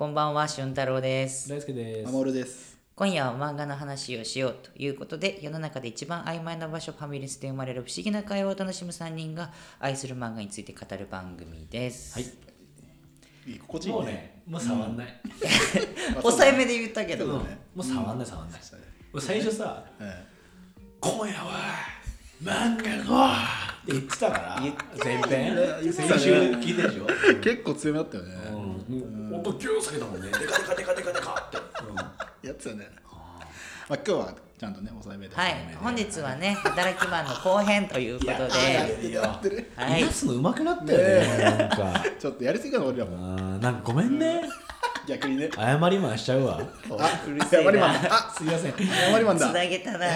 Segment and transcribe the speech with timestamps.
[0.00, 1.50] こんばんは、俊太郎です。
[1.50, 2.08] 大輔です。
[2.08, 2.78] アモルです。
[2.94, 12.14] 今夜は漫画の話をしようということで、世の中で一番曖昧な場所、ファミレスで生まれる不思議な会話を楽しむ3人が愛する漫画について語る番組です。
[12.14, 13.52] はい。
[13.52, 15.20] いい心地いいもうねもう触んない、
[16.22, 17.42] 抑えめで言ったけど、も
[17.76, 18.60] う触んない触んない、
[19.20, 20.24] 最初さえ
[20.98, 21.74] 「今夜は
[22.42, 23.26] 漫画の」
[23.84, 24.62] って言ってたから
[25.04, 25.92] 前編？
[25.92, 29.19] 先週聞いてるでしょ、え結構強めだったよね。
[29.40, 32.88] うん、音急下げたもんねでかでかでかでかでかって、やってたよね。
[33.88, 35.34] まあ今日はちゃんとね抑えめで。
[35.34, 39.70] はい、本日はね、働きマンの後編ということで、いややってる。
[39.74, 43.16] はい話すの上手くなったよねなんかちょっとやりすぎたの俺らも。
[43.16, 44.42] あーなんかごめんね
[45.08, 45.50] 逆にね。
[45.54, 48.08] 謝りマンしちゃうわあ、うるせえなやまりマンだ。
[48.12, 48.76] あ、すいませんや
[49.12, 49.50] まりマンだ。
[49.50, 50.06] つなげたな。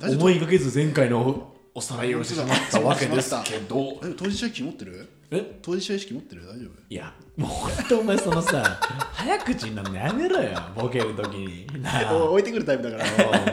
[0.00, 5.08] 思いがけず前回のおさらいをしてしまったわけですけどえ当事者意識持ってる？
[5.36, 5.58] え？
[5.62, 6.42] 当事者意識持ってる？
[6.46, 6.70] 大丈夫？
[6.88, 8.62] いやもうほんとお前そのさ
[9.12, 13.04] 早口になるのやめろよボケるときになあお置いてくるタイプだか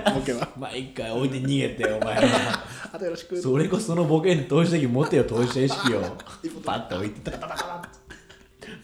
[0.03, 0.13] ら。
[0.13, 0.47] ボケは。
[0.57, 3.41] 毎回置いて逃げてお前はあとよろしく。
[3.41, 6.01] それこそそのボケに投資的持ってよ投資者意識を
[6.63, 7.87] パッと置いてた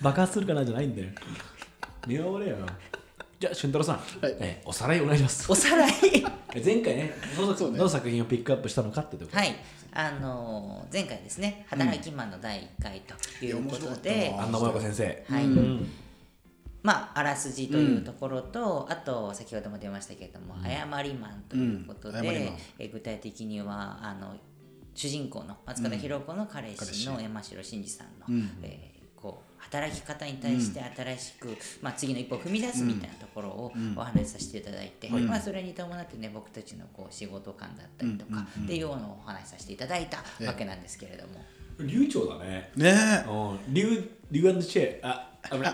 [0.01, 1.09] 爆発するかなじゃないんだよ
[2.07, 2.57] 見守れよ
[3.39, 4.35] じゃあ俊太郎さん、はい。
[4.39, 5.51] えおさらいお願いします。
[5.51, 5.91] おさらい。
[6.55, 7.77] え 前回ねどのそうね。
[7.77, 9.55] どの作品をピックアップしたのかってとこはい、
[9.93, 13.13] あのー前回ですね、働きマンの第1回と
[13.45, 15.25] いうこといや面白かで、った安野萌子先生。
[15.29, 15.89] はい、うん。
[16.81, 22.25] まああらすじというところと、あと先ほども出ましたけれども、誤りマンということで、うん。
[22.25, 22.57] 誤りマン。
[22.79, 24.35] え具体的にはあの
[24.95, 28.49] 主人公の松方弘子の彼氏の山城真司さんの、うん。
[28.63, 28.96] え
[29.69, 41.43] 働き方に対して新しく、まあ、次の一歩を踏み出すみたいなところをお話しさせていただいて、まあ、それに伴ってね僕たちのこう仕事感だったりとか、っていうのをお話しさせていただいたわけなんですけれども。
[41.79, 42.71] 流暢だね。
[42.75, 43.73] ねうん。
[43.73, 44.99] リュウリュウチェ。
[45.03, 45.73] ああ危ない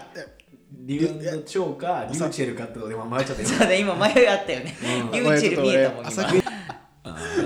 [0.86, 4.76] リュウチョウかリュウチェルかってことで今迷っちゃったよ そうだ今迷いあったよね。
[5.14, 6.54] リュウチェル見えたもん今。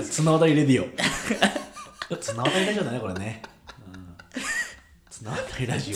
[0.02, 3.50] 綱渡りレディオ綱渡りラジオだねこれね、うん、
[5.18, 5.92] 綱渡りラジ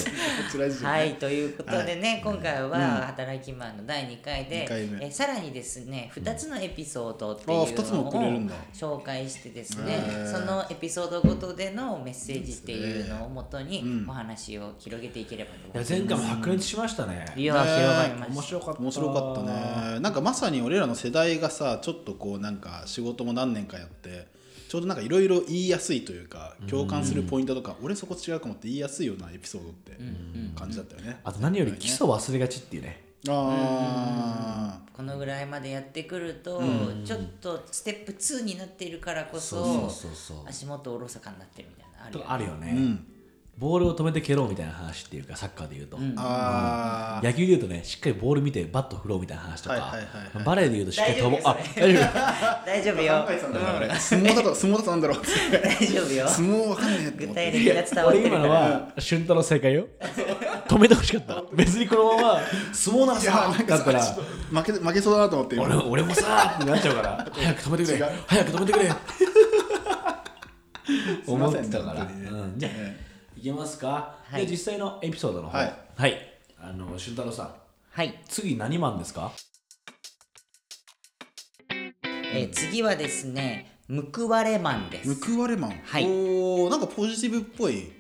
[0.83, 0.85] オ。
[0.85, 5.07] はいということでね、今回は働きマンの第2回で二回目。
[5.07, 8.55] えさらにですね2つのエピソードってあい二つもうのをくれるんだ。
[8.75, 10.29] 紹介してですへねー。
[10.29, 14.11] そのエピソードごとでのメッセージっていうのをもとにうん。
[14.11, 15.93] お話を広げていければと思いいやます。
[15.93, 17.25] 前回も白熱しましたね。
[17.37, 18.35] いや広がりました。
[18.35, 18.81] 面白かった。
[18.81, 24.27] 面白かったねなんかまさに俺らの世代がさちょっとこうなんか仕事も何年かやって
[24.73, 29.99] ちょうどなんかいろいろ言いやすいというか共感するポイントとか、俺そこ違うかもって言いやすいようなエピソードって
[30.57, 33.05] 感じだったよね、あと何より基礎忘れがちっていうね。
[33.29, 36.63] あこのぐらいまでやってくると、
[37.05, 39.91] ちょっとステップ2になっているからこそ
[40.47, 42.29] 足元おろそかになってるみたいなのあるとよね。
[42.29, 43.07] かあるよね、あうん
[43.59, 47.27] ボールを止めて蹴ろうみたいな話っていうかサッカーで言うと、あー。
[47.27, 50.45] 野球で言うとねしっかりボール見てバット振ろうみたいな話とか、はいはいはいはい。
[50.45, 51.41] バレーで言うとしっかり飛ぼう。
[51.45, 52.03] あ大丈夫。
[52.03, 52.09] よ
[52.67, 53.95] 大丈夫大丈夫よ。
[54.01, 55.21] 相撲だと相撲だとなんだろう。
[55.21, 56.29] 大丈夫よ。
[56.29, 57.53] 相撲わかんねえって具思って。
[57.53, 59.87] 体例が伝わって俺今のは俊太郎正解よ。
[60.69, 61.45] 止めてほしかった。
[61.53, 62.41] 別にこのまま
[62.73, 64.01] 相撲なさなんかだったら。
[64.03, 65.65] 負け負けそうだなと思って今。
[65.67, 67.29] 俺俺もさってなっちゃうから。
[67.31, 68.13] 早く止めてくれ。
[68.27, 68.93] 早く止めてくれ。
[71.27, 72.11] 思ってたから、ね。
[72.31, 72.59] うん。
[72.59, 73.12] じゃあ、え
[73.43, 74.47] いけますか、はい。
[74.47, 75.59] で実際のエピソードの方。
[75.59, 76.17] はい、はい、
[76.61, 77.55] あの俊太郎さん。
[77.91, 79.33] はい、次何マンですか？
[82.33, 83.81] えー次はですね
[84.15, 85.35] 報われマンです。
[85.35, 86.05] 報われマン、はい。
[86.05, 87.91] おーなんかポジティブっぽい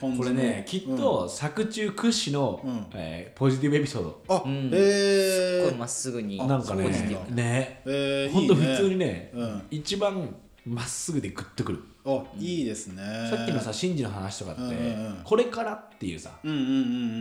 [0.00, 2.86] これねきっと作中屈指の、うん。
[2.94, 4.22] えーポジティブエピソード。
[4.28, 4.70] あ、ん。
[4.72, 5.60] えー。
[5.60, 6.38] すっごいまっすぐに。
[6.38, 7.82] なんかポジティブねね。
[7.84, 9.62] えーほんといいね普通にねうん。
[9.70, 10.34] 一番
[10.66, 11.82] まっすぐでグッとくる。
[12.04, 13.02] あいいですね。
[13.30, 14.78] さっきのさシンジの話とかって、うんうんう
[15.10, 15.20] ん。
[15.22, 16.32] これからっていうさ。
[16.42, 16.70] うんうんうんう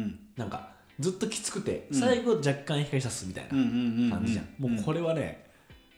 [0.05, 0.19] ん。
[0.35, 0.69] なんか
[0.99, 5.45] ずっときつくて、最後若干光さすみたいなうんうんうんうん感じじゃん、もうこれはね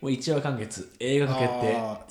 [0.02, 0.92] もう一話完結。
[1.00, 2.08] 映画化決定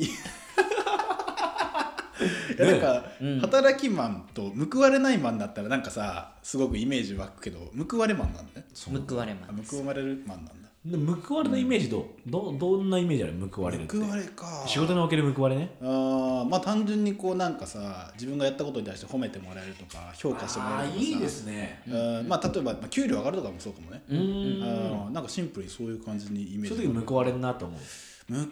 [2.58, 3.04] なんか、
[3.42, 7.58] 働きマンと報われないマンだったらなんかさすごくイメージ湧くけど
[7.90, 8.66] 報われマンなんだね。
[9.06, 13.32] 報われマあン報われるマンなんだで報われのイメージどうどどんなイメージある？
[13.50, 13.96] 報われるって。
[13.96, 14.64] 報われか。
[14.66, 15.76] 仕事における報われね。
[15.82, 21.28] あーまあ単純にこうなんかさ自分がやったことに対して褒めてもらえるとか評価してもらえるとかさ。
[21.28, 21.82] すね。
[21.88, 22.28] うん。
[22.28, 25.12] まあ例えば、まあ、給料上がるとかもそうかもね、うん。
[25.12, 26.84] なんかシンプルにそういう感じにイメーそうジ。
[26.84, 27.80] いう時報われんなと思う？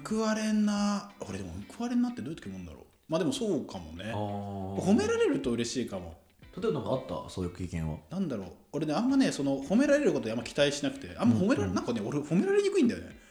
[0.05, 1.11] 報われんな。
[1.29, 2.83] 俺でも報われんなってどういう時思うんだろう？
[3.09, 4.13] まあでもそうかもね。
[4.13, 6.17] 褒められると嬉しいかも。
[6.61, 7.31] 例えばなんかあった？
[7.31, 13.25] そういう経験はなんだろう俺ねあんまねその褒められることにあんま期待しなくてあんま褒められ、なんかね俺褒められにくいんだよね。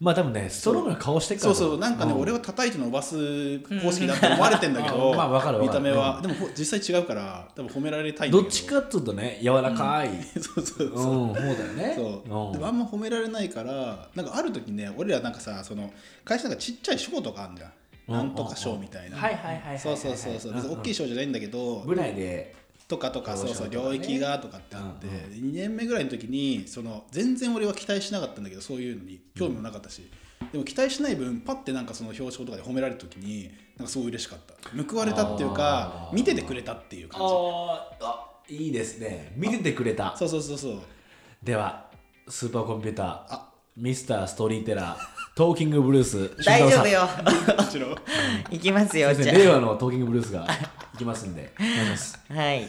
[0.00, 1.68] まあ多分ねストロングな顔してっからそう。
[1.72, 2.20] そうなんかね、うん。
[2.20, 5.68] 俺を叩いて伸ばす方式だって思われてんだけど、うんまあわかるわかる。
[5.68, 8.42] 見た目は、でもほ実際違うから多分褒められたいんだけど。
[8.42, 10.08] どっちかっつうとね柔らかい、
[10.40, 10.94] そうそうう。
[10.94, 11.92] ん、そう、方だよね。
[11.94, 12.46] そう。
[12.46, 12.52] うん。
[12.52, 15.92] でもあんま褒められないからなんかある時ね俺らなんかさその
[16.24, 17.68] 会社なんかちっちゃい賞とかあるんだよ、
[18.08, 18.14] うん。
[18.14, 20.54] なんとか賞みたいな、はいはいはいはいはいそうそうそうそう。
[20.54, 22.54] 別に大きい賞じゃないんだけど、部内で
[22.90, 30.02] とかとかそうそう領域がとかってあって、2年目ぐらいの時にその全然俺は期待しなかったんだけどそういうのに興味もなかったし、
[30.52, 34.54] でも期待しない分パッてなんかその表彰とかで褒められた時になんかすごい嬉しかった。
[34.92, 37.26] 報われたっていうか見ててくれたっていう感じ。
[37.26, 38.04] あー。
[38.04, 39.32] あいいですね。
[39.36, 40.16] 見ててくれた。
[40.16, 40.78] そうそうそうそう。
[41.42, 41.86] では
[42.28, 43.46] スーパーコンピューターあ。
[43.76, 44.98] ミスターストーリーテラー
[45.40, 47.00] トーキングブルース大丈夫よ。
[47.56, 47.96] もちろん
[48.50, 50.46] いきますよじゃ先生令和のトーキングブルースが
[50.92, 51.54] いきますんで。
[51.58, 52.68] お願いしますあはい。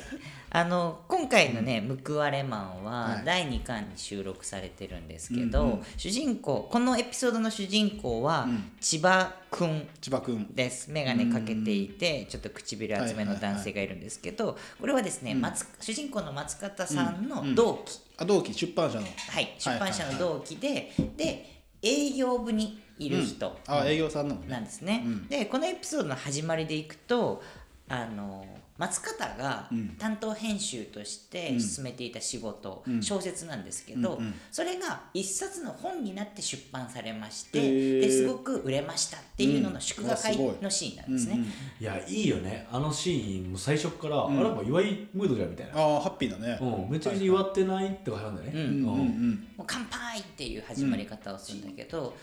[0.52, 3.26] あの今回のね「報われマン」ははい。
[3.26, 5.84] 第2巻に収録されてるんですけど、うんうん。
[5.98, 8.72] 主人公このエピソードの主人公はうん。
[8.80, 10.90] 千葉くん千葉君です。
[10.90, 19.06] 眼鏡かけていてちょっと唇厚めの男性がいるんですけどこれはですね、松主人公の松方さんの同期、あ同期出版社の。
[19.06, 24.48] はい、出版社の同期で、で営業部にいる人あ営業さんなのね。
[24.48, 25.04] なんですね。
[25.06, 25.28] うん。
[25.28, 27.42] でこのエピソードの始まりでいくと
[27.90, 28.46] あの
[28.82, 29.90] 松方がうん。
[30.00, 33.04] 担当編集として進めていた仕事、うん。
[33.04, 34.34] 小説なんですけど、うんうん。
[34.52, 41.36] それが一冊の本になって出版されまして、ですごく売れましたっていうのの祝賀会のシーンなんですね。
[41.36, 41.48] うんうん
[41.80, 42.68] いやいいよね。
[42.72, 44.40] あのシーンも最初から、ん。
[44.40, 46.58] あなんか祝いムードじゃんみたいな、ああハッピーだね。
[46.60, 48.80] うん、めちゃめちゃ祝ってないって感じなんだよね、うんうんうん。
[48.80, 49.48] うん。
[49.58, 52.16] もう乾杯っていう始まり方をするんだけど、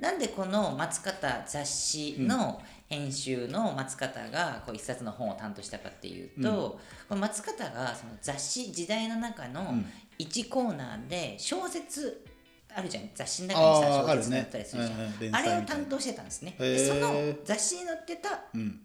[0.00, 2.60] なんでこの松方雑誌の
[2.94, 9.86] 編集の松方がこう一冊の本を担当したかっていうと、この松方がその雑誌時代の中のん。
[10.18, 12.24] 1コーナーで小説
[12.72, 13.10] あるじゃん。
[13.14, 15.34] 雑誌の中にさ小説が載ったりするじゃん。
[15.34, 16.54] あ,、れを担当してたんですね。
[16.58, 18.80] その雑誌に載ってたうん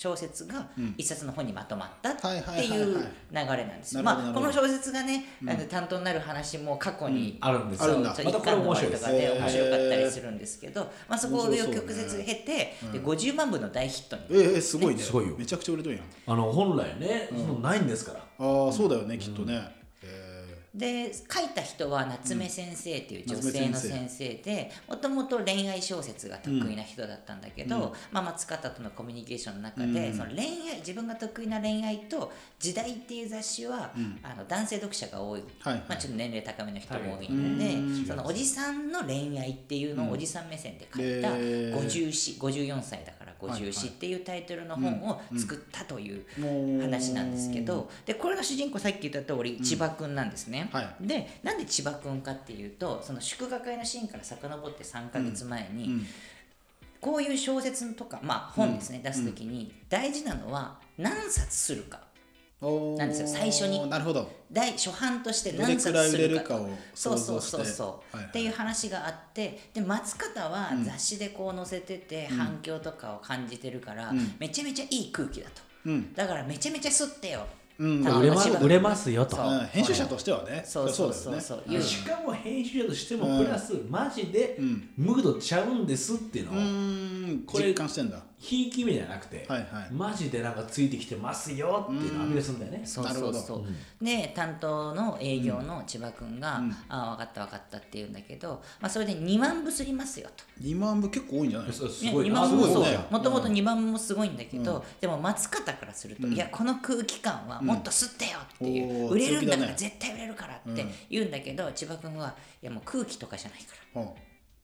[0.00, 0.66] 小説が
[0.96, 2.66] 一冊の本にまとまったってはいうはい。
[2.66, 2.72] 流
[3.34, 4.02] れなんですよ。
[4.02, 7.98] まあこの小説がね、あの担当になる話も過去に、あるんですよ。
[7.98, 14.22] またこれ面白とかで面白かったりするんですけど、まあ、そこを曲折経て、で50万部の大ヒットに。
[14.30, 15.02] えー、えーすごいね。
[15.02, 15.36] すごいよ。
[15.36, 16.02] めちゃくちゃ売れとんやん。
[16.28, 17.28] あの本来ね、
[17.60, 18.20] ないんですから。
[18.20, 19.79] ああそうだよねきっとね、え
[20.74, 30.16] で書いた人は夏目先生っていう女性の先生でもともと恋愛小説が得意な人だったんだけど、まあ、松方とのコミュニケーションの中で、うん。
[30.16, 35.84] その恋愛自分が得意な恋愛と「時代」っていう雑誌は、あの男性読者が多い、はいはい。
[35.88, 37.32] まあ、ちょっと年齢高めの人も多いはい。
[37.32, 38.06] ので、うん。
[38.06, 46.24] そのおじさんの恋愛っていうのをおじさん目線で書いたへー50詩54歳だから50詩っていうタイトルの本を作ったという
[46.80, 50.94] 話なんですけどでこれの主人公さっき言った通り千葉くんなんですね、はい。
[51.00, 56.06] でなんで千葉くんかっていうとその祝賀会のシーンから遡って3か月前に、うん。
[57.00, 62.00] こういう小説とかまあ本ですね、出す時に大事なのは何冊するか
[62.62, 63.88] なんですよ最初に。
[63.88, 64.30] なるほど。
[64.52, 66.60] 大初版として何冊するか。
[66.94, 68.28] そうそうそうそう、はいはい。
[68.28, 74.34] っていう話があってで松方は雑誌でこう載せてて反響とかを感じてるから、ん。
[74.38, 75.62] めちゃめちゃいい空気だと。
[75.86, 76.12] うん。
[76.12, 77.46] だからめちゃめちゃ吸ってよ
[77.80, 79.38] 売れま売れますよと。
[79.72, 80.62] 編集者としてはね。
[80.66, 80.88] そう。
[80.90, 84.90] そうそうそうしかも編集者としてもプラス、マジでん。
[84.98, 87.44] ムードちゃうんですっていうのを、うーん。
[87.46, 89.92] これ実感してんだひいき目じゃなくて、はいはい。
[89.92, 92.82] マジでなんかついてきてますよっていうのをアピールするんだよね。
[92.86, 93.34] そうなるほど。
[93.34, 93.64] そうそ
[94.00, 100.44] う、で担当の営業の千葉君が「ああ分かった分かった」って言うんだけど、まあ、それで2万部すりますよと。
[100.62, 102.28] 2万部結構多いんじゃないそうすねごい。
[102.28, 114.00] 2万部もそうすごいねもともと2万部もすごいんだけど、でも松方からすると、いやこの空気感はもっと吸ってよっていう、売れるんだから絶対売れるからって言うんだけど、千葉君はいやもう空気とかじゃないから。
[114.00, 114.08] うん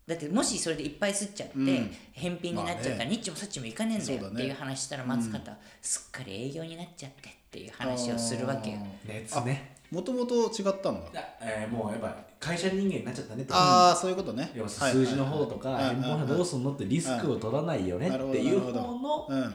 [0.07, 1.91] だってもしそれでいっぱい吸っちゃって、ん。
[2.13, 3.11] 返品になっちゃったら、まあね。
[3.11, 8.79] ニッチもサッチもいかねえんだよっていう話したら松方、すっかり営業になっちゃってっていう話をするわけよ。
[9.05, 9.77] 熱ね。
[9.91, 11.11] もともと違ったんだ。
[11.41, 14.51] えーもうやっぱ会社人間になっちゃったねってああそういうことね。
[14.55, 14.93] 要ははい。
[14.93, 15.97] 数字の方とかはい。
[15.97, 19.55] 返どうすんのってリスクを取らないよねっていう方のどうん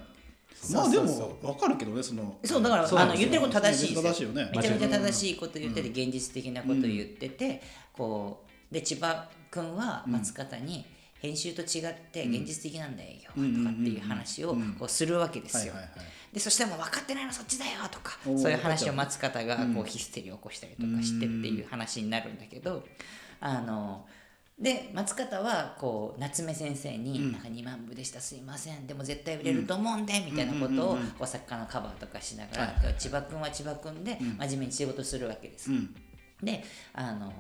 [0.74, 4.52] まあでも分かるけどねそのそうだからあの言ってること正しいです正しいよね。
[4.56, 7.62] めちゃめちゃ正しいこと言ってて、現実的なこと言ってて、
[7.94, 10.86] こうで千葉君は松方に、
[11.22, 15.74] 編集と違って現実的なんだよとかっていう話をこうするわけですよ。
[16.34, 22.84] でそしたらもう分かってないのそっちだよとかそういう話を松方がこうヒステリーを起こしたりとかしてっていう話になるんだけど
[23.40, 24.08] あの
[24.58, 28.88] で松方はこう夏目先生に「なんか2万部でしたすいません。
[28.88, 35.72] でも絶対売れると思うんで」みたいなことをこう作家のカバーとかしながら千葉君は千葉君で真面目に仕事するわけです。
[35.72, 35.96] うん。
[36.42, 37.32] であの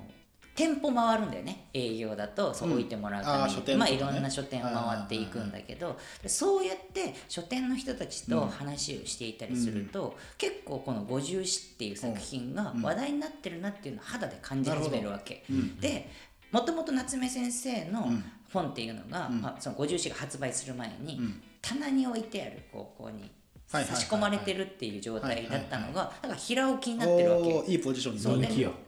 [0.62, 1.70] 店舗回るんだよね。
[1.74, 2.74] 営業だとそううん。
[2.76, 4.74] 置いてもらうために、あー書店とかまあ、ねいろんな書店を回
[5.06, 15.44] っていくんだけどでそうやって書店の人たちと話をしていたりすると、結構この「五十詩」っていう作品が話題になってるなっていうのを肌で感じ始めるわけ。
[15.80, 16.08] で
[16.52, 18.12] もともと夏目先生の
[18.54, 21.20] 本っていうのが、まあ、その五十詩が発売する前に、
[21.62, 23.32] 棚に置いてあるここに
[23.72, 27.72] 差し込まれてるっていう状態だったのがなんか平置きになってるわけ。
[27.72, 28.20] いいポジションに。
[28.20, 28.30] そ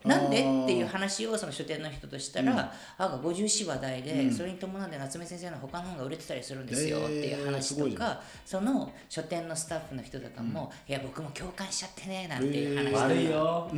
[0.08, 13.72] なんでっていう話をその書店の人としたら、あが50詩話題で、それに伴って夏目先生の他の本が売れてたりするんですよえーっていう話とか、その書店のスタッフの人とかも、いや僕も共感しちゃってねなんていう話とか、悪いよ。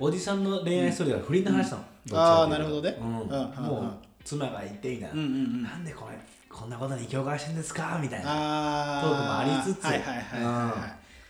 [0.00, 2.96] おじさんの恋愛ストーリーが不倫の話なの、あーなるほどね。
[2.98, 3.92] もう
[4.24, 5.06] 妻がいてみた。
[5.06, 5.62] いな、んうんうん。
[5.62, 6.18] なんでこれ
[6.52, 7.98] こんなことに共感してんですか？
[8.00, 8.98] みたいな。
[8.98, 9.82] あトークもありつつ。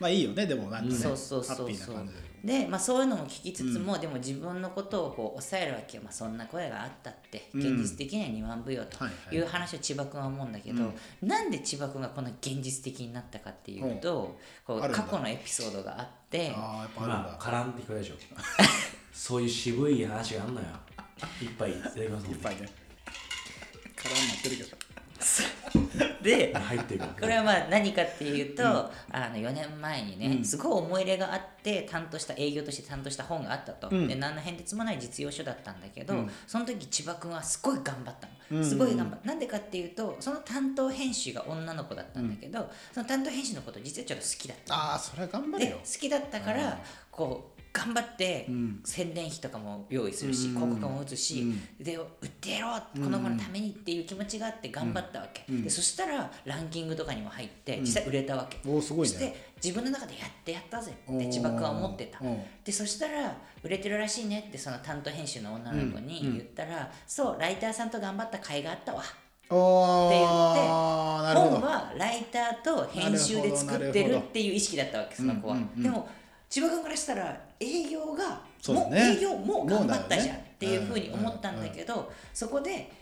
[0.01, 2.33] まあいいよねでもなんかね、そうそうハッピーそうそうな感じで。
[2.65, 14.37] で、まあ、そういうのも聞きつつも、でも自分のことをこう抑えるわけよ、まあ、そんな声があったって現実的には2万部よとはいう話を千葉君は思うんだけど、なんで千葉君がこんな現実的になったかっていうと、
[14.67, 18.15] こう過去のエピソードがあってああやっぱあるんまあだ、絡んって聞こえるでしょ。
[19.15, 20.67] そういう渋い話があんのよ。
[21.41, 22.69] いっぱいいただきますいっぱいね。
[23.97, 24.77] 絡んなってるけど
[26.23, 36.15] で入ってるこれはまあ何かっていうと、あの4年前にね、すごい思い入れがあって担当した営業として担当した本があったと、で何の変哲もない実用書だったんだけど、
[36.47, 39.27] その時千葉君はすごい頑張ったの、すごい頑張った。
[39.27, 46.79] なんでかっていうとその担当編集が女の子だったんだけど、その担当編集のこと実はちょっと好きだったああそれは頑張れでよ好きだったから
[47.11, 48.47] こう頑張って
[48.85, 59.15] 宣伝費とかも用意するし、広告も打つし、で売ってやろうこの子のためにっていう気持ちがあって頑張ったわけ、でそしたらランキングとかにも入って実際売れたわけ、おーすごいね。
[59.15, 62.19] そして自分の中でやってやったぜって千葉君は思ってた。
[62.65, 69.03] でそしたら売れてるらしいねってその担当編集の女の子に言ったら、そうライターさんと頑張った甲斐があったわ。
[69.55, 76.09] おって言って本はライターと編集で作ってるっていう意識だったわけその子は、でも
[76.53, 82.93] 千葉君からしたら営業がもう営業もう頑張ったじゃんっていうふうに思ったんだけど、そこで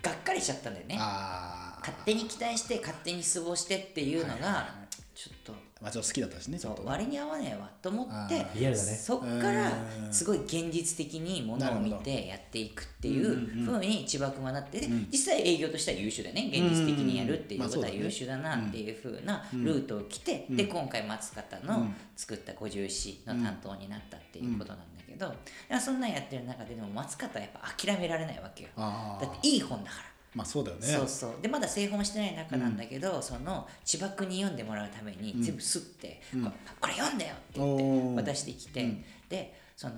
[0.00, 0.94] がっかりしちゃったんだよね。
[0.96, 4.68] 勝手に期待して勝手に過ごしてっていうのが
[5.12, 5.52] ちょっと
[5.84, 8.88] まあちょっと好きだったしねちょっとそう割に合わねえわと思ってあリアルだね。
[8.96, 9.70] そっから
[10.06, 10.12] うん。
[10.12, 16.48] すごい現実的にものを見てやっていくっていうふうに千葉君はなってで実際営業としては優秀だね。
[16.50, 25.30] 現実的にやるっていうことは優秀だなっていうふうなルートを来てで今回松方の作った五十詩の担当になったっていうことなんだけどい
[25.68, 28.70] やそんなんやってる中ででも松方はやっぱ諦められないわけよ。
[28.76, 30.13] だっていい本だから。
[30.34, 30.86] まあそうだよね。
[30.86, 31.32] そうそう。
[31.40, 36.50] でまだ製本してない中なんだけど、その千葉君に読んでもらうために全部すって、こ
[36.80, 38.14] これ読んだよって言おってー。
[38.14, 39.94] 渡してきて、でその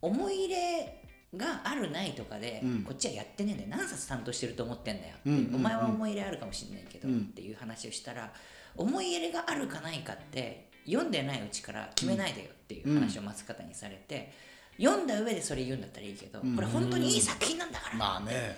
[0.00, 1.02] 思い入れ
[1.36, 3.68] があるないとかで、こっちはやってねえんだよ。
[3.70, 8.32] 何冊担当してると思ってんだよっていう、お前は思い入れあるかもしれないけど、っていう話をしたら
[8.76, 14.32] 思い入れがあるかないかって読んでないうちから決めないでよっていう話を松方にされて、
[14.80, 18.56] 読んだ上でそれ言うんだったらいいけど、これ本当にいい作品なんだからまあね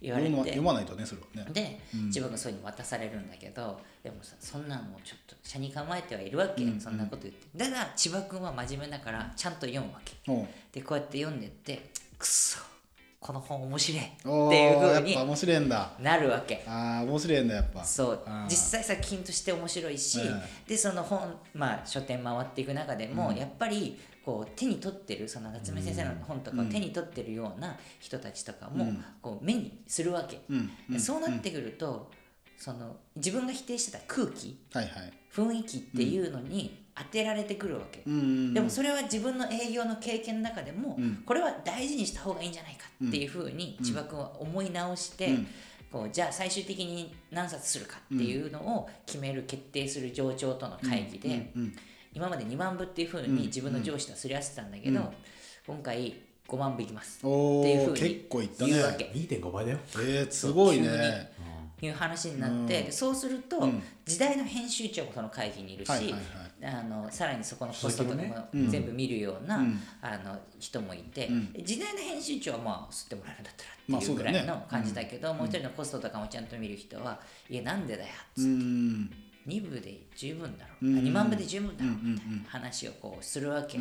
[0.00, 0.30] 言われて。
[0.30, 1.52] 読まないとねそれはね。
[1.52, 7.46] で、自分がそういうの渡されるんだけどでもさそんなんもうちょっと車に構えてはいるわけ、そんなこと言って。
[7.56, 10.14] だから千葉君は真面目だからちゃんと読むわけ。
[10.72, 12.58] でこうやって読んでってくっそ
[13.20, 15.90] この本面白いっていう風にやっぱ面白いんだ。
[16.00, 16.64] なるわけ。
[16.66, 17.84] ああ面白いんだやっぱ。
[17.84, 18.20] そう。
[18.48, 20.40] 実際作品として面白いし、うん。
[20.66, 30.40] でその本まあ書店回っていく中でも、やっぱりこう手に取ってるその夏目先生の本とかを手に取ってるような人たちとかも、こう目にするわけ、
[30.98, 32.10] そうなってくると、
[32.56, 35.12] その自分が否定してた空気はいはい。
[35.32, 45.38] 雰囲気っていうのに当てられてくるわけ、うんでもそれは自分の営業の経験の中でも、これは大事にした方がいいんじゃないかっていうふうに千葉君は思い直して、
[45.90, 51.52] こうじゃあ最終的に何冊するかっていうのを決める決定する上長との会議で、
[52.12, 55.12] 今まで2万部っていうふうに自分の上司とはすり合わせてたんだけど、
[55.66, 56.14] 今回
[56.48, 57.20] 5万部いきます。
[57.22, 58.72] おっていうふうにお結構いったね。
[58.72, 59.04] 言うわけ。
[59.14, 59.78] 2.5倍だよ。
[59.94, 61.30] えー、すごい急ね
[61.86, 63.68] いう話になって、でそうすると、
[64.04, 66.20] 時代の編集長もその会議にいるし、はいはいはい。
[66.62, 69.64] あのさらにそこのポストとかも全部見るような、
[70.02, 79.29] あの人もいて、で時代の編集長はまあ吸ってもらえるんだったらっていうぐらいの感じだけど、もう一人のポストとかもちゃんと見る人は「いやなんでだよ」っつって。
[79.58, 81.94] うん2部で十分だろう、2万部で十分だろう。
[82.02, 83.78] みたいな話をこうするわけ、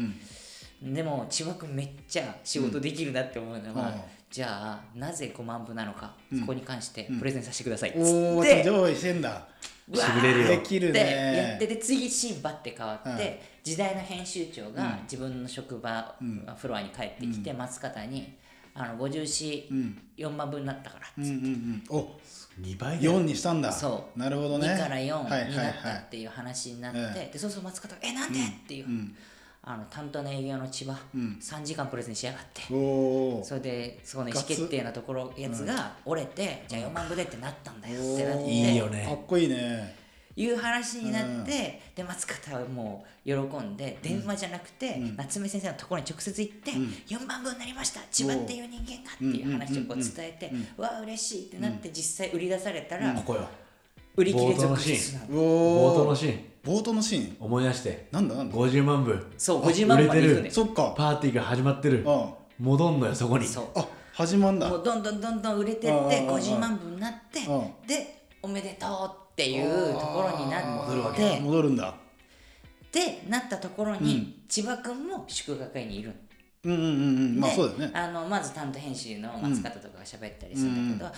[0.81, 3.93] でも千葉君めっちゃ仕事できるなって思うのは、うん。
[4.31, 7.89] じゃあなぜ5万部なのか、そこに関してプレゼンさせてください。
[7.89, 9.47] っつっおおて、上位してんだ。
[10.21, 16.15] れるよできるでやねってで次シーンバッて変わって、時代の編集長が自分の職場、
[16.57, 18.37] フロアに帰ってきて、松方に
[18.81, 20.01] あの54、うん。
[20.17, 21.05] 4万分になったから。
[21.05, 21.83] っつって、うんうんうん。
[21.89, 22.19] お
[22.61, 23.19] 2倍だよ。
[23.19, 23.71] 4にしたんだ。
[23.71, 24.19] そう。
[24.19, 24.67] なるほどね。
[24.69, 25.55] 2から4にはいはい。
[25.55, 29.15] なったはっていう話になって、えでそうすると松方が「えなんで?」っていう、ん。
[29.61, 32.61] あの担当の営業の千葉、3時間プレゼンしやがって。
[32.61, 38.49] いおおそれでそこの意思決定のところやつが折れて、じゃあ4万部でってなったんだよおってなって。
[38.49, 39.05] いいよね。
[39.05, 39.98] かっこいいね
[40.41, 53.47] いう話になって、で松方はもう喜んで電話じゃなくて、夏目先生のところに直接行って、4万部になりました千葉っていう人間がっていう話をこう伝えて、うわあ嬉しいってなって実際売り出されたら、ここよ。
[54.15, 55.27] 売り切れ続出なの。
[55.27, 56.43] 冒頭のシーン。
[56.63, 57.37] 冒頭のシーン？
[57.39, 58.07] 思い出して。
[58.11, 59.27] なんだなんだ？50万部。
[59.37, 60.49] そう50万まで行くね。
[60.51, 60.93] そっか。
[60.97, 62.03] パーティーが始まってる。
[62.05, 62.29] うん。
[62.59, 63.45] 戻んのよそこに。
[63.45, 63.65] そう。
[63.75, 64.69] あ始まんだ。
[64.69, 67.87] もうどんどんどんどん売れてってうんうんうん50万部になってうん。
[67.87, 68.89] でおめでとう
[69.39, 71.95] っていうところになって戻るんだ。
[72.91, 76.13] でなったところに千葉君も祝賀会にいる。
[76.65, 76.91] うんうんうんう
[77.37, 77.39] ん。
[77.39, 81.17] まあでそうだあのまず担当編集の松方とかが喋ったりするんだけど、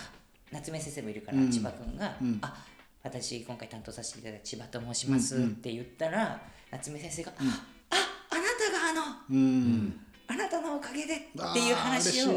[0.52, 2.64] 夏目先生もいるから千葉君が「あ
[3.02, 10.00] 私今回担当させていただいた千葉と申します」って言ったら、夏目先生が「ああなたがあのうん。
[10.28, 11.18] あなたのおかげで」っ
[11.54, 12.34] ていう話を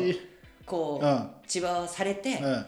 [0.66, 1.30] こう、うん。
[1.46, 2.66] 千葉をされて、うん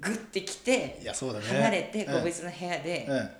[0.00, 1.46] グッてきていやそうだね。
[1.46, 2.18] 離れてうん。
[2.18, 3.18] 個別の部屋でうん。
[3.18, 3.30] っ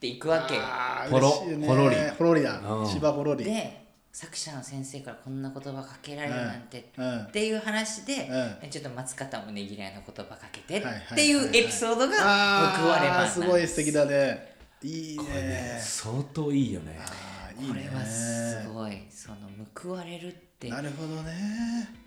[0.00, 0.56] て行くわけ。
[0.56, 0.60] よ。
[0.64, 2.58] あーほろ嬉しいよねほろりほろりだ。
[2.58, 2.86] うん。
[2.86, 7.18] 千葉ほろりで作者の先生からこんな言葉かけられるなんて、うん。
[7.20, 8.28] っていう話で、
[8.62, 13.40] うちょっと松方もねぎらいの言葉かけてっていうエピソードがあ報われーます。
[13.40, 14.52] すごい素敵だね。
[14.82, 16.98] いいこれねね相当いいよね。
[17.00, 17.88] あーいいね。
[17.88, 19.02] これはすごい。
[19.08, 19.36] その
[19.74, 20.68] 報われるって。
[20.68, 22.01] なるほどね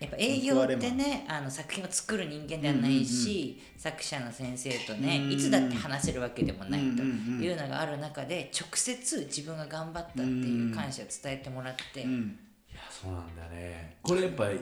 [0.00, 12.38] やっぱ営業ってねあの作品を作る人間ではないし、作者の先生とね、いつだって話せるわけでもないというのがある中で直接自分が頑張ったっていう感謝を伝えてもらって、うん。
[12.70, 13.98] いやそうなんだよね。
[14.02, 14.56] これやっぱい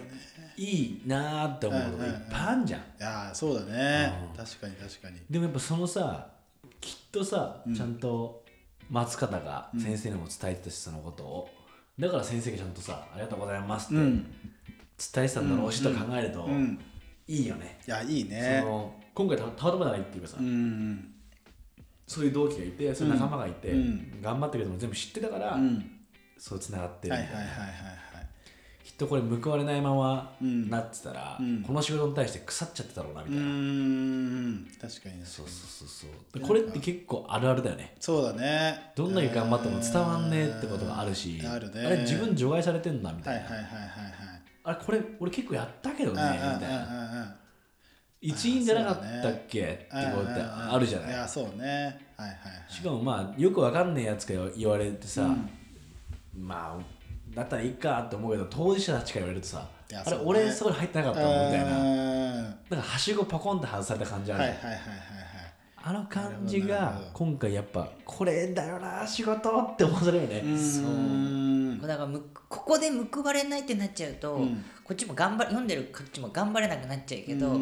[0.57, 2.80] いなーって思うとこいっぱいあんじゃん。
[2.80, 4.12] いやーそうだね。
[4.37, 5.21] 確かに確かに。
[5.30, 6.32] でもやっぱそのさ
[6.80, 8.45] きっとさ、ちゃんと
[8.91, 11.49] 松方が先生にも伝えてたしそのことを。
[11.99, 14.02] だから先生がちゃんとさ「ありがとうございます」って
[15.15, 16.78] 伝えてたんだろうしと考えると、ん
[17.26, 21.15] いいよね、いやいいそねの今回たたまたまじゃないっていうかさ、うん
[22.08, 24.23] そういう同期がいてそういう仲間がいて、うん。
[24.23, 25.91] 頑張ってくれても全部知ってたから、うん。
[26.39, 27.99] そうつながってるはいみたいな、はいはいはいはい。
[28.82, 30.71] きっとこれ報われないままん。
[30.71, 31.63] なってたら、ん。
[31.63, 36.41] この仕事に対して腐っちゃってたろうなみうたいな、確かにねそうそうそうそう。
[36.41, 37.95] でこれって結構あるあるだよね。
[38.00, 38.93] そうだね。
[38.97, 41.91] どんだけ頑張っても伝わんねえってことがあるし、あるね。
[41.91, 44.27] れ自分除外されてんだみたいな、はいはいはいはいはい
[44.69, 47.37] あれこれ俺結構やったけどねうんみたいな。
[48.21, 49.63] 一員じゃなかったっけ？
[49.63, 51.11] ってことってあるじゃない。
[51.11, 52.00] いやそうね。
[52.17, 52.73] はいはいはい。
[52.73, 55.35] しかもまあよくわかんねえやつから言われてさ、
[56.37, 59.69] まあだったらいいかって思うけど当事者たちから言われるとさ
[60.04, 61.28] あれ俺そこに入ってなかったの？
[61.28, 61.78] みたいな。
[61.78, 62.35] うん
[62.69, 64.85] なんかはしごポコンって外された感じあるはいはいはいはいはい。
[65.81, 70.85] あの感じが今回やっぱこれだよな仕事って思わせるよね、そう
[71.86, 74.41] だからむここで報われないってなっちゃうと、
[74.84, 77.60] こっちも頑張読んでるこっちも頑張れなくなっちゃうけど、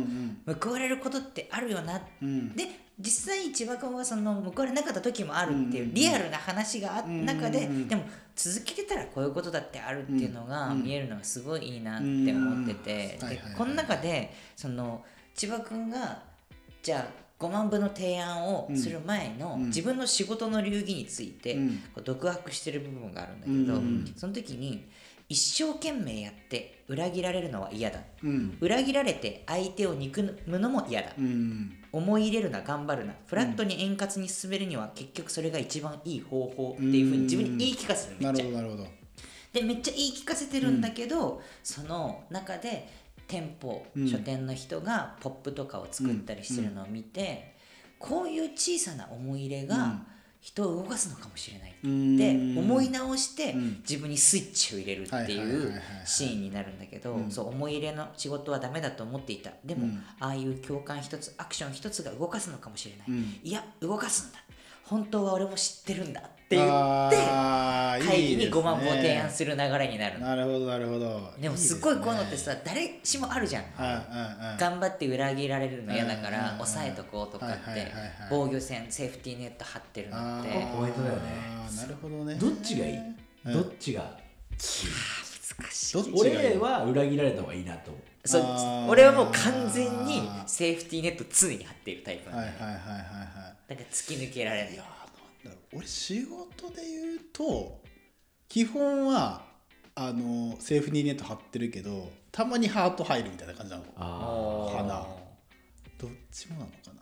[0.61, 2.05] 報われることってあるよな、で
[2.98, 16.22] 実際千葉君はその報われなかった時もあるっていうリアルな話があった中で、でも続けてたらこういうことだってあるっていうのが見えるのがすごいいいなって思ってて、でこの中でその千葉君が
[16.83, 21.59] じゃあ5万部の提案をする前の自分の仕事の流儀について
[22.05, 24.88] 独白してる部分があるんだけど、その時に
[25.29, 28.01] 一生懸命やって裏切られるのは嫌だ、
[28.61, 31.72] 裏切られて相手を憎むのも嫌だ、うん。
[31.92, 33.14] 思い入れるな頑張るな。
[33.27, 38.44] フラットに円滑に進めるには結局それが一番いい方法っていうふうに自分に言い聞かせるめなっちゃ。
[38.44, 38.87] るほどなるほど。
[39.53, 42.88] でめっちゃ言い聞かせてるんだけど、その中で
[43.26, 47.56] 店舗、書店の人がポップとかを作ったりしてるのを見て、
[47.98, 50.02] こういう小さな思い入れが
[50.40, 53.54] 人を動かすのかもしれないって思い直して
[53.88, 59.50] 自分にスイッチを入れるっていうシーンになるんだけど、そう思い入れの仕事はダメだと思っていた。
[59.64, 59.88] でも、
[60.20, 63.08] ああいう共感一つアクション一つが動かすのかもしれない、
[63.42, 64.38] いや動かすんだ
[64.88, 67.16] 本当は俺も知ってるんだって言って
[68.07, 68.61] 会議にいいですね。
[68.61, 70.27] 5万部を提案する流れになるの。
[70.29, 71.33] なるほどなるほど。
[71.40, 73.64] でもすっごいこういうのってさ誰しもあるじゃん。
[73.64, 74.57] うんうんうん。
[74.57, 76.40] 頑張って裏切られるの嫌だかうんうんうん。
[76.44, 77.92] ら抑えとこうとかって
[78.31, 80.51] 防御線セーフティーネット張ってるのって。
[80.51, 81.20] ポイントだよね。
[81.77, 82.35] なるほどね。
[82.37, 84.03] どっちがいい、どっちが
[84.53, 84.59] 難
[85.72, 86.12] しい。
[86.14, 92.52] 俺は裏切られた方がいいなと思うそう俺はもう完全にセーフティーネット常に張っているタイプなんだよ。
[92.58, 93.68] はいはいはいはいはい。
[93.68, 95.78] だから突き抜けられないいやーなんだろう。
[95.78, 97.80] 俺仕事で言うと
[98.48, 99.44] 基本は
[99.94, 103.84] あのセーフティーネット張ってるけどたまにハート入るみたいな感じなの。
[103.96, 105.06] あかな
[105.98, 106.96] どっちもなのかー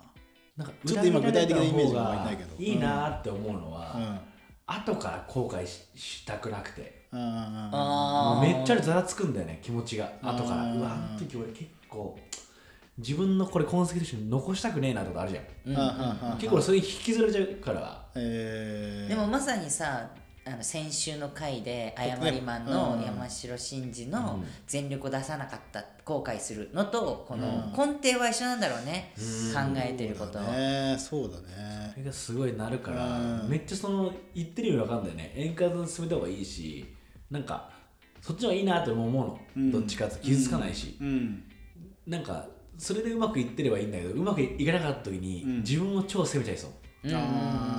[0.57, 2.57] なんかちょっと今具体的なイメージが湧いてないけど。
[2.63, 4.23] いいなーって思うのは、な
[4.67, 6.81] 後から後悔ししたくなくて。
[6.81, 8.47] うんうんうんあー。
[8.47, 10.11] めっちゃざらつくんだよね気持ちが。
[10.23, 10.63] 後から。
[10.63, 10.79] うん。
[10.81, 12.19] うわあの時俺結構
[12.99, 15.45] 自分のこれ痕跡として残したくねえなとかあるじゃん。
[15.67, 16.39] うんうんうんうん。
[16.39, 18.07] 結構それに引きずられちゃうから。
[18.15, 19.09] えー。
[19.09, 20.09] でもまさにさ
[20.47, 29.13] あの先週の回で謝りマンの山城真司の全力を出さなかった後悔するのとこの根底は一緒なんだろうね。
[29.17, 30.35] 考えてること。
[30.35, 31.91] そうだねそうだね。
[31.95, 33.19] それがすごいなるから。
[33.19, 33.49] うん。
[33.49, 35.33] めっちゃその言ってる意味わかんないね。
[35.35, 36.94] 円滑に進めた方がいいし
[37.35, 37.69] なんか
[38.23, 39.73] そっちの方がいいなって思うの、うん。
[39.73, 41.43] どっちかって傷つかないし、うん。
[42.07, 42.47] なんか
[42.79, 45.57] それでうまくいってればいいんだけどうまくいかなかった時に、うん。
[45.59, 46.71] 自分を超責めちゃいそう。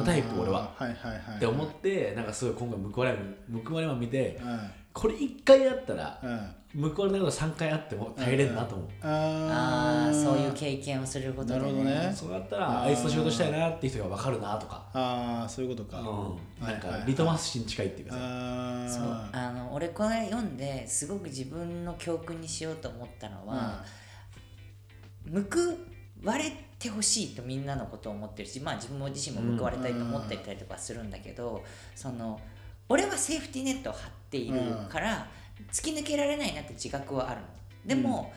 [0.04, 0.74] タイプ俺は。
[0.76, 3.18] はいはいはいって思ってなんかすごい今回報われ
[3.66, 4.60] 報われマン見てうん
[4.96, 6.56] これ1回あったらうん。
[6.94, 12.14] 報われないこと3回あっても耐えれんなと思う、ああそういう経験をすることで、なるほどね。
[12.14, 17.00] そうなったらあいつと仕事したいなっていう人が分かるなとか、ああそういうことか、うん、なんかはいはい。
[17.00, 23.82] はいリトマス紙に近いっていうかさ、あそうあの俺これ読んですごく自分の教訓にしようと思ったのは、
[25.32, 31.64] 報われてほしいとみんなのことを思ってるし、まあ、自分も自身も報われたいと思ってたりとかするんだけど、
[31.96, 32.42] その
[32.90, 35.28] 俺はセーフティーネットを張っているから、
[35.72, 37.48] 突き抜けられないなって自覚はあるの。
[37.86, 38.34] でも、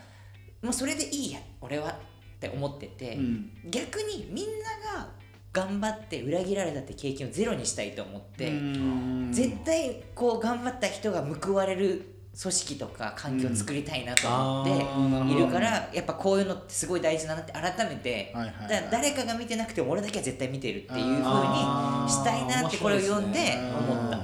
[0.61, 1.93] もうそれでいいや俺はっ
[2.39, 3.51] て思ってて、うん。
[3.69, 5.09] 逆にみんなが
[5.51, 9.29] 頑張って裏切られたって経験をゼロにしたいと思って、うん。
[9.31, 18.31] 絶対こう頑張った人が報われる組織とか環境を作りたいなと思っているからやっぱこういうのってすごい大事だなって改めて。
[18.33, 18.69] はいはいはい。
[18.69, 22.09] だから誰かが見てなくても俺だけは絶対見てるっていう風にあー。
[22.09, 23.39] したいなってこれを読んで
[23.89, 24.19] 思った。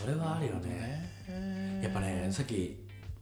[0.00, 1.10] それはあるよね。
[1.28, 1.80] ね。
[1.82, 2.76] やっぱねさっき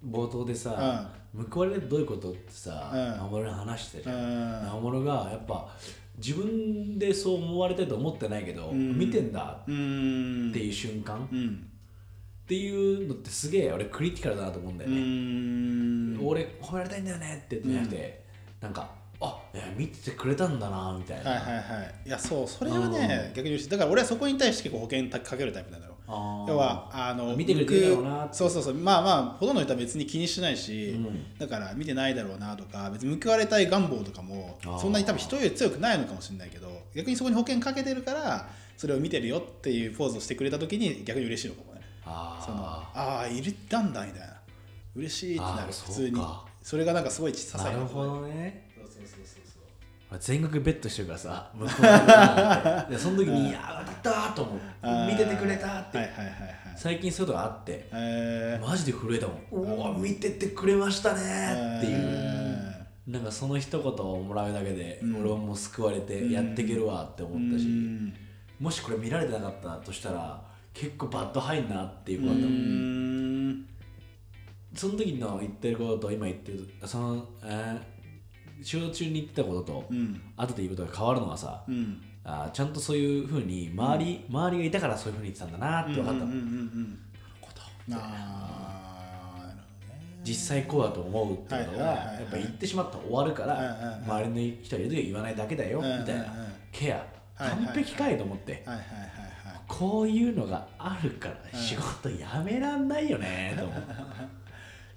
[0.06, 1.10] 冒頭でさ、
[1.52, 3.30] 報われるどういうことってさ、うん。
[3.30, 4.12] 守に話してたじゃ
[4.74, 4.80] うん。
[4.80, 5.68] ん守がやっぱ
[6.18, 8.98] 自分でそう思われたいと思ってないけど、ん。
[8.98, 10.50] 見てんだうん。
[10.50, 11.68] っていう瞬間、っうん。
[12.46, 16.26] ていうのってすげえ俺クリティカルだなと思うんだようね、ん。
[16.26, 18.24] 俺褒められたいんだよねって言ってなくて、
[18.60, 18.88] なんか
[19.20, 19.42] あ
[19.76, 21.94] 見ててくれたんだなみたいな、はいはいはい。
[22.06, 28.74] いやそうそれはね逆にだから俺はそこに対して結構保険かけるタイプなのよあー要はあの見てくれてるだそうそうそう。
[28.74, 31.38] まあまあほとんどの人は別に気にしないし、うん。
[31.38, 41.80] だから見てないだろうなとか別に報われたい願望とかもそんなに多分人より強くないのかもしれないけど逆にそこに保険かけてるからそれを見てるよっていうポーズをしてくれた時に逆に嬉しいのかもね。
[42.04, 44.36] あそのあいたんだみたいな。
[44.94, 45.72] 嬉しいってなる。
[45.72, 46.20] 普通に。
[46.62, 48.65] それがなんかすごい些細なるほどね
[50.18, 56.37] 全額ベットしてるからさ 向こうがでその時に「いや当たった!」と思う見ててくれたって、はいはいはいはい。
[56.76, 58.66] 最近そういうことがあってえー。
[58.66, 61.20] マジで震えたもん「うわ見ててくれましたね」
[61.79, 61.98] っていう。
[61.98, 62.76] え
[63.07, 65.20] なんかその一言をもらうだけでうん。
[65.20, 68.14] 俺はもう救われてやっていけるわってー思ったしうん。
[68.61, 70.42] もしこれ見られてなかったとしたら
[70.74, 73.50] 結構バッド入んなっていうことだうったもん。
[73.50, 73.66] ん。
[74.74, 77.95] その時の言ってることと今言ってるその、えー
[78.62, 80.20] 仕事中に言ってたこととうん。
[80.36, 82.02] 後で言うことが変わるのはさ、うん。
[82.24, 86.44] あーちゃんとそういうふうに周り,、周りがいたからそういうふうに言ってたんだなって分かったもん、うんうんうんう
[86.80, 86.98] ん。
[87.40, 87.62] こと。
[87.92, 90.20] あーなるほどね。
[90.24, 96.26] 実際こうだと思うっていうのがはやっぱ言ってしまったら終わるから、周りの人がいる時は言わないだけだよ、みたいな。
[96.72, 98.64] ケア、完璧かいと思って、
[99.68, 103.74] こういうのがあるから仕事辞めらんないよねと思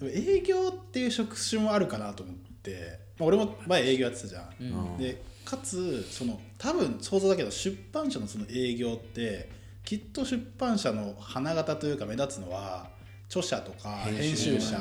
[0.02, 0.06] う。
[0.10, 4.98] 営業っていう職種もあるかなと思って、まあ、俺も前営業やってたじゃん、うん。
[4.98, 9.50] でかつその多分想像だけど出版社のその営業って
[9.84, 12.88] きっと出版社の花形というか目立つのは
[13.28, 14.80] 著者とか編編集集者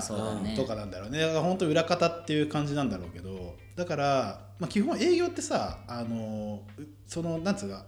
[0.56, 1.20] とかなんだろうね。
[1.20, 7.84] だから本当裏方っていう感じなんだろうけどだから、まあ、基本営業ってさあのうそのなんつうか、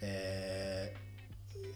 [0.00, 1.08] えー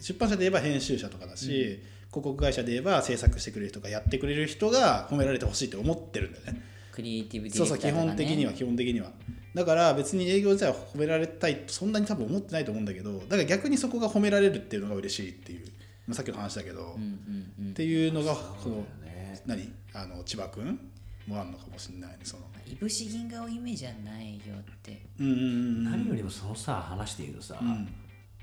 [0.02, 6.60] 出版社で言えば編集者とかだし、広告会社で言えば制作してくれる人がやってくれる人が褒められてほしいって思ってるんだよね。
[6.92, 9.10] クリエイティブディそうそう基レクターとか、ね、本的には基本的には。
[9.54, 15.66] だから別に営業自体は褒められたいとそんなに多分思ってないと思うんだけどだから逆にそこが褒められるっていうのが嬉しいっていう、
[16.06, 17.70] まあ、さっきの話だけど、うんうんうん。
[17.70, 19.42] っていうのがこのね。
[19.46, 19.72] 何？
[19.94, 20.78] あの千葉君
[21.26, 22.44] もあるのかもしれないねその。
[22.66, 25.02] いぶし銀河多い目じゃないよって。
[25.18, 27.88] うんうんうん何よりもそのさ話で言うとさ、うん。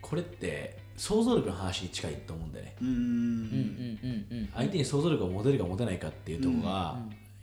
[0.02, 2.76] これって想像力の話に近いと思うんだよね。
[2.82, 3.00] うんうんうん。
[3.00, 7.00] うんうんうん相手に想像力を持てるか持てないかっていうところが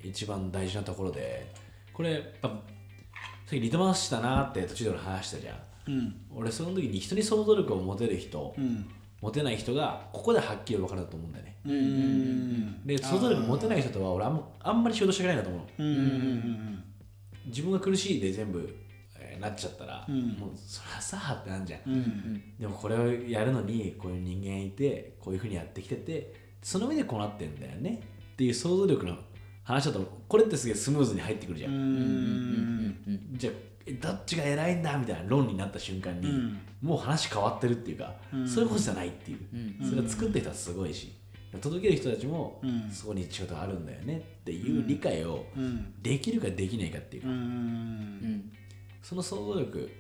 [0.09, 1.47] 一番大事なところで
[1.92, 2.55] これやっぱさ
[3.47, 5.57] っきリトマスしたなって途中で俺話したじゃん。
[5.88, 6.14] うん。
[6.35, 8.88] 俺その時に人に想像力を持てる人、うん。
[9.21, 11.57] 持てない人がここではっきり分かると思うんだよね。
[12.85, 15.83] で想像力持てない人とは俺あんまあんまり仕事したくないなと思う
[17.47, 18.77] 自分が苦しいで全部、
[19.19, 20.29] えーなっちゃったら、うん。
[20.38, 22.42] もうそりゃさってなんじゃん、うんうん。
[22.59, 28.03] でもこれをやるのにこういう人間いてこういうふうにやってきててその上でこうなってんだよね。
[28.33, 29.16] っていう想像力の
[29.66, 32.96] 話だとこれってすげえスムーズに入ってくるじゃん、うん。
[33.33, 33.52] じゃあ
[33.85, 36.59] えどっちが偉いんだみたいな論になった瞬間に、うん。
[36.81, 38.48] もう話変わってるっていうか、うん。
[38.48, 39.38] そういうことじゃないっていう、
[39.81, 39.88] うん。
[39.88, 41.12] それを作ってる人はすごいし
[41.61, 42.88] 届ける人たちも、うん。
[42.90, 46.00] そこに仕事があるんだよねっていう理解をうん。
[46.00, 47.35] できるかできないかっていうか、うん。
[47.35, 48.52] うん。
[49.02, 49.90] その想像力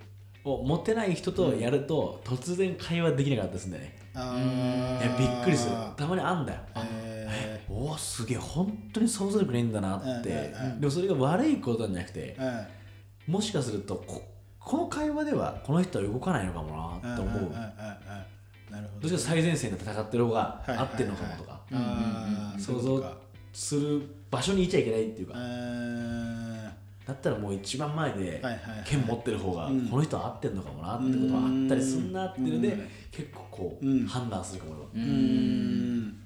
[0.44, 3.98] を持てない人とやると、突然会話できなかったりするんだよね。
[4.14, 5.74] あいやびっくりする。
[5.96, 6.60] たまにあんだよ。
[6.74, 12.36] あえおおすげえ本当に想像力ないんだなって、でもそれが悪いことじゃなくて
[13.26, 14.22] もしかするとこ
[14.58, 17.50] この会話ではこの人は動かないのかもなって思う、んんんんん
[18.70, 21.60] なるほど最前線で戦ってる方が合ってるのかもとか、
[22.58, 23.16] 想像
[23.52, 25.34] する場所にいちゃいけないっていうか、
[27.06, 28.42] だったらもう一番前で
[28.84, 29.88] 剣持ってる方がうん。
[29.88, 32.88] この人は合ってるのかもなってことはあったりすんなっていうので、うん。
[33.12, 34.06] 結構こう、うん。
[34.06, 36.16] 判断するかもうーん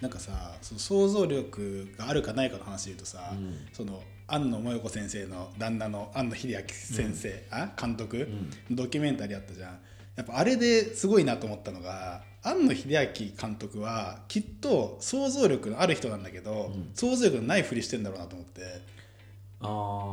[0.00, 3.66] なんかさその想像力があるかないかの話で言うとさ、うん。
[3.72, 8.28] その庵野萌子先生の旦那の庵野秀明先生、あ監督、
[8.70, 9.78] ドキュメンタリーあったじゃん。
[10.16, 16.90] やっぱあれですごいなと思ったのが庵野秀明監督はきっと想像力のある人なんだけど、うん。
[16.94, 18.98] 想像力のないふりしてんだろうなと思って。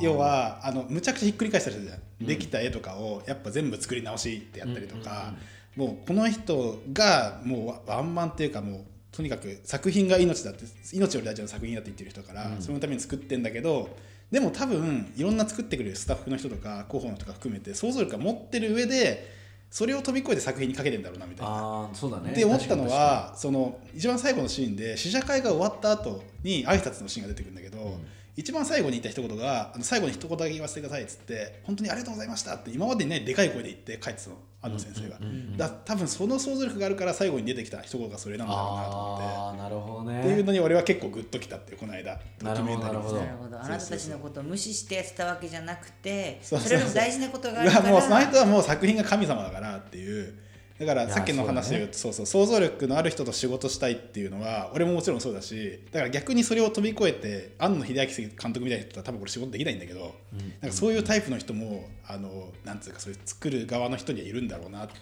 [0.01, 5.35] 要はあのむちゃくちゃひっくり返したりするじゃん、できた絵とかをやっぱ全部作り直しってやったりとか、
[5.75, 12.61] もうこの人がもうワンマンっていうかもうとにかく作品が命だって命より大事な作品だって言ってる人だから、うん。
[12.61, 13.95] そのために作ってんだけど
[14.29, 19.33] でも多分いろんな作ってくれるスタッフの人とか広報の人とか含めて想像力が持ってる上で
[19.71, 21.89] それを飛び越えて作品にかけてんだろうなみたいな。
[21.93, 22.31] そうだね。
[22.31, 27.97] って思ったのはその一番最後のシーンで試写会が終わった後に挨拶のシーンが出てくるんだけど、
[28.37, 39.23] 一番最後に言った一言が「あの最後に一言だけ言わせてください」っつって「本当にありがとうございました」って今までにねでかい声で言って帰ってたの安藤先生が、うんうんうんだ多分その想像力があるから最後に出てきた一言がそれなんだろうなと思って。
[39.25, 40.19] ああなるほどね。
[40.19, 43.15] っていうのに俺は結構グッときたっていうこの間ドキュメンタリーなるほど。
[43.15, 43.61] なるほど。
[43.61, 46.79] あなたたちのことを無視してやってたわけじゃなくてそうそうそう。
[46.79, 47.85] それよりも大事なことがあいるから。
[47.85, 50.33] やもうその人はもう作品が神様だからっていう
[50.79, 60.15] だからさっきの話で言うとそうそう想像力のある人と仕事したいっていうのは俺ももちろんそうだしだから逆にそれを飛び越えて庵野秀明監督みたいな人は多分これ仕事できないんだけど、
[60.61, 64.93] なんかそういうタイプの人もあのなんつうかそういう作る側の人にはいるんだろうなって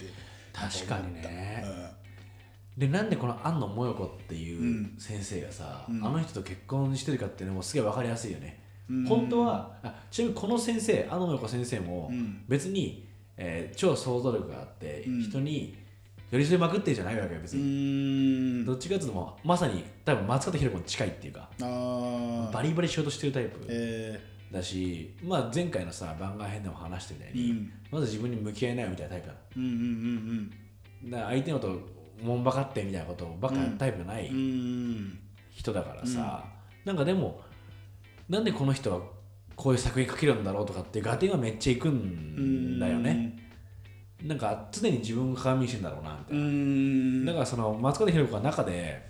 [0.53, 1.63] 確かにね。
[1.63, 1.93] なん
[2.77, 6.05] でなんでこの庵野萌子っていんう先生がさ、うん。
[6.05, 9.05] あの人と結婚してるかっていうのもすげえ分かりやすいよね、うん。
[9.05, 12.43] 本当はあちなみにこの先生庵野萌子先生もうん。
[12.47, 15.21] 別に、えー超想像力があって、うん。
[15.21, 15.77] 人に
[16.31, 18.65] 寄り添いまくってるじゃないわけよ別に、ーん。
[18.65, 24.19] どっちかっていうとまさに多分松方弘子に近いっていうかバリバリ仕事してるタイプえ
[24.51, 27.73] だし、まあ、前回のさ番外編でも話してみたいに、うん。
[27.91, 29.39] まず自分に向き合いなよみたいなタイプなの。
[29.39, 30.49] ー、うんうん
[31.03, 31.09] うん。
[31.11, 35.19] だから相手のこともんばかってみたいなことばっかタイプじゃないうんうんうん。
[35.51, 36.45] 人だからさ、
[36.85, 37.41] なんかでも
[38.29, 39.01] なんでこの人は
[39.55, 43.37] こういう作品書けるんだろうとかっていう合点がめっちゃいくんだよね、
[44.23, 47.25] なんか常に自分が鏡にしてんだろうなみたういな、ん。
[47.25, 49.09] だからその松方弘子が中で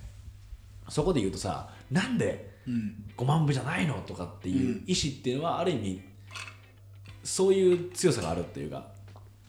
[0.89, 3.03] そこで言うとさなんでうん。
[3.17, 6.01] 5万部じゃないのとかっていう意思っていうのはある意味
[7.23, 8.87] そういう強さがあるっていうか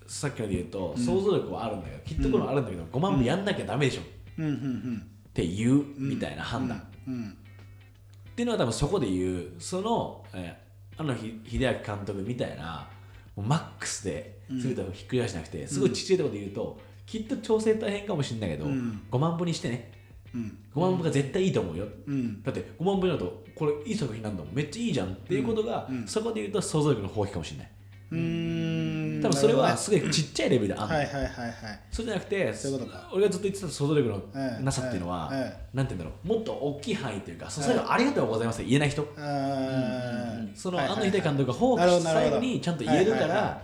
[0.07, 4.03] さっきので言うと想像力はあるんだけど、きっとこれはあるんだけど5万部やんなきゃダメでしょ。
[4.03, 4.05] っ
[4.39, 4.45] うん。
[4.47, 5.07] うん。
[5.33, 7.31] ていうみたいな判断、うん。
[7.31, 10.64] っていうのは多分そこで言うその、えー
[10.97, 12.89] あのひ秀明監督みたいな
[13.37, 19.03] もうマックスで全てをひっくり返しなくて、すごいちっちゃいところで言うときっと調整大変かもしれないけど、うん。
[19.11, 19.93] 5万部にしてね。
[20.35, 20.59] うん。
[20.75, 22.43] 5万部が絶対いいと思うよ、うん。
[22.43, 24.55] だって5万部だとこれいい作品なんだもん。
[24.55, 27.71] めっちゃいいじゃんっていうことが、そこで言うと想像力の放棄かもしれない。
[28.13, 28.64] うん
[29.25, 31.55] 多分それはすごいちっちゃいレベルであるの、はいはいはいはい
[31.91, 32.53] そうじゃなくて
[33.13, 36.29] 俺がずっと言ってた想像力のええなさっていうのは、えなんて言うんだろう。
[36.29, 43.63] もっと大きい範囲というか、そう最後ありがとうございますって言えない人、あーその安野秀明監督が放棄した最後にちゃんと言えるから、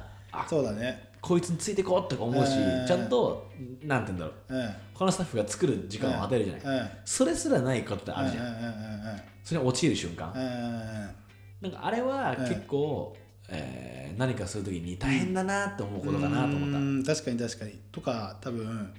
[0.49, 1.11] そうだね。
[1.21, 3.51] こいつについていこうとか思うし、ええちゃんと
[3.83, 4.55] なんて言うんだろう。
[4.55, 6.89] うん他のスタッフが作る時間を与えるじゃない、うん。
[7.07, 8.71] それすらないことってあるじゃん、うんうんうん
[9.43, 11.11] それに陥る瞬間、うんうん
[11.63, 13.15] なんかあれは結構、
[13.51, 17.05] えー何かするときに大変だなって思うことかなと思った、うん。
[17.05, 17.79] 確かに確かに。
[17.91, 18.93] とか多分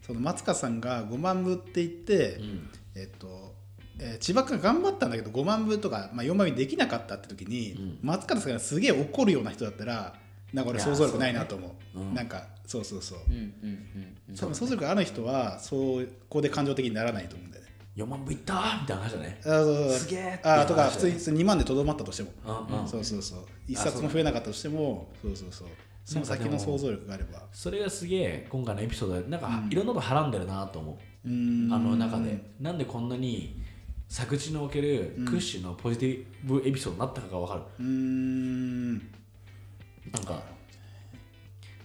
[0.00, 2.70] その松川さんが5万部って言って、うん。
[2.94, 3.54] えっと
[3.98, 7.98] えー千葉君が頑張ったんだけど5万部とか、まあ、4万部できなかったって時に、うん。
[8.02, 10.14] 松方さんがすげえ怒るような人だったら
[10.54, 11.98] なんか俺想像力ないなと思う。
[11.98, 12.04] ね。
[12.06, 12.14] うん。
[12.14, 13.18] なんかそうそうそう。
[13.28, 14.36] うんうんうんうん。
[14.36, 17.61] 多分想像力ある人はそうここで感情的にならないと思うんだよね
[17.96, 18.54] 4万部いった？
[18.54, 19.38] ーみたいな話だね。
[19.42, 19.98] あそうそう。
[19.98, 22.30] すげーってあとか普通に2万でとどまったとしても。
[22.86, 23.38] そうそうそう。
[23.68, 25.68] 一冊も増えなかったとしてもそうそうそう。
[26.04, 27.42] その先の想像力があれば。
[27.52, 31.72] それがすげえ今回のエピソードでなんかいろんなことはらんでるなと思う、うーん。
[31.72, 32.52] あの中で。
[32.60, 33.60] なんでこんなに
[34.08, 38.92] 作地における屈指のポジティブエピソードになったかが分かる、うーん。
[38.94, 40.42] なんか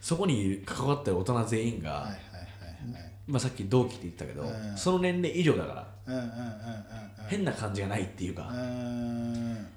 [0.02, 3.12] そこに関わってる大人全員が、はいはいはいはい。
[3.28, 4.78] まあ、さっき同期って言ったけど、うん。
[4.78, 5.97] その年齢以上だから
[7.30, 8.44] 変な感じがないっていうか、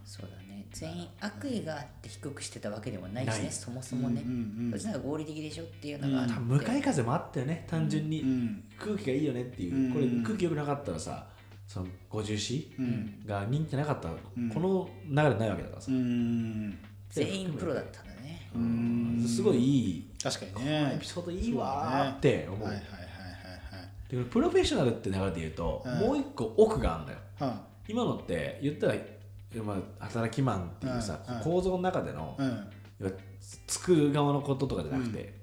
[0.05, 0.67] そうだね。
[0.73, 4.71] 全員悪意があって低くしてたわけでもないしねそもそもね、うんうんうん。
[4.71, 7.67] そっちの方が合理的でしょっていうのがあって、向かい風もあったよね。
[7.69, 8.65] 単純に、うん。
[8.79, 9.93] 空気がいいよねっていう、うん。
[9.93, 11.27] これ空気良くなかったらさ
[11.67, 13.23] その50詞うん。
[13.27, 14.49] が人気なかったら、ん。
[14.51, 15.91] この流れないわけだからさ。
[15.91, 16.79] う、ん
[17.11, 18.49] 全員プロだったんだね。
[18.55, 19.25] うん。
[19.27, 20.11] すごいいい。
[20.23, 20.93] 確かにね。
[20.95, 22.69] エピソードいいわーって思う。
[22.69, 23.00] はいはいはい
[24.11, 25.99] でプロフェッショナルって流れで言うと、うん。
[26.01, 27.19] もう一個奥があるんだよ。
[27.39, 28.95] はいはい今のって言ったら、
[29.65, 31.37] まあ、働きマンっていうさ、うん。
[31.39, 31.43] うん。
[31.43, 32.39] 構造の中での、
[33.67, 35.35] 作る側のこととかじゃなくて、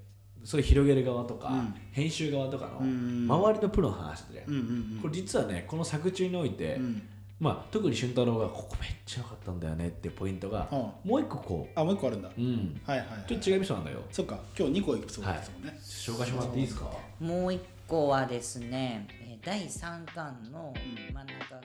[0.45, 1.75] それ広げる側とか、うん。
[1.91, 7.01] 編集側とかの、うん周りのプロの話で、うんうんこれ実はねこの作中において、うん。
[7.39, 10.79] まあ、特に俊太郎がここめっちゃ良かったんだよねっていうポイントが、うん。
[11.11, 12.29] もう一個こあもう一個あるんだ。
[12.29, 13.27] う、うん、はいはいはい。
[13.27, 14.05] ちょっと違うエピソードなんだよ。
[14.09, 14.39] そっか。
[14.57, 15.79] 今日2個エピソードですもんね。
[15.83, 16.91] 紹介してもらっていいですか？
[17.19, 20.73] もう一個はですねえー第3巻の
[21.13, 21.61] 真ん中、